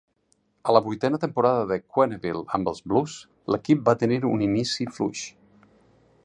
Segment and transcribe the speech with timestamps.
[0.71, 3.19] A la vuitena temporada de Quenneville amb els Blues,
[3.57, 5.23] l'equip va tenir un inici fluix.